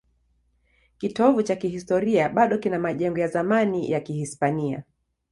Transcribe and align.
Kitovu 0.97 1.43
cha 1.43 1.55
kihistoria 1.55 2.29
bado 2.29 2.57
kina 2.57 2.79
majengo 2.79 3.17
ya 3.19 3.27
zamani 3.27 3.91
ya 3.91 3.99
Kihispania. 3.99 4.83